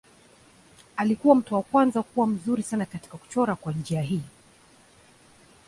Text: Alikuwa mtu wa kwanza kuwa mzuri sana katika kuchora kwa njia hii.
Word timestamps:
Alikuwa 0.97 1.35
mtu 1.35 1.55
wa 1.55 1.63
kwanza 1.63 2.03
kuwa 2.03 2.27
mzuri 2.27 2.63
sana 2.63 2.85
katika 2.85 3.17
kuchora 3.17 3.55
kwa 3.55 3.73
njia 3.73 4.01
hii. 4.01 4.21